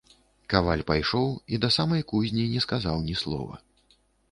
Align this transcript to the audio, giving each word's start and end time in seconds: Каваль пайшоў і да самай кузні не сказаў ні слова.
Каваль 0.53 0.81
пайшоў 0.91 1.27
і 1.53 1.59
да 1.67 1.71
самай 1.77 2.01
кузні 2.13 2.47
не 2.55 2.65
сказаў 2.67 3.07
ні 3.07 3.21
слова. 3.23 3.63